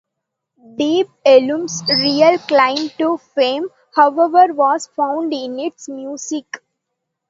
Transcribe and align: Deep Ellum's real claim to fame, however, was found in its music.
Deep 0.77 1.09
Ellum's 1.23 1.83
real 1.87 2.39
claim 2.39 2.89
to 2.97 3.19
fame, 3.35 3.67
however, 3.95 4.51
was 4.51 4.87
found 4.87 5.31
in 5.31 5.59
its 5.59 5.87
music. 5.89 6.63